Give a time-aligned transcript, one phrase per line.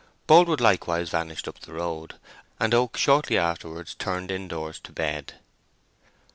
[0.25, 2.15] Boldwood likewise vanished up the road,
[2.59, 5.35] and Oak shortly afterwards turned indoors to bed.